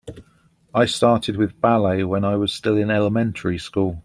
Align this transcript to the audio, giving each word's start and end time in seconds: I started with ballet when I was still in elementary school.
I 0.73 0.87
started 0.87 1.37
with 1.37 1.61
ballet 1.61 2.03
when 2.03 2.25
I 2.25 2.35
was 2.35 2.51
still 2.51 2.75
in 2.75 2.89
elementary 2.89 3.59
school. 3.59 3.99